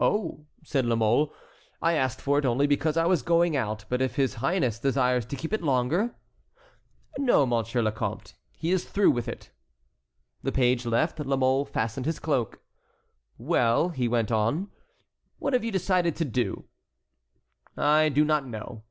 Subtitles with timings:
[0.00, 1.30] "Oh!" said La Mole,
[1.82, 5.26] "I asked for it only because I was going out, but if his highness desires
[5.26, 6.14] to keep it longer"—
[7.18, 9.50] "No, Monsieur le Comte, he is through with it."
[10.42, 11.20] The page left.
[11.20, 12.60] La Mole fastened his cloak.
[13.36, 14.70] "Well," he went on,
[15.38, 16.64] "what have you decided to do?"
[17.76, 18.84] "I do not know."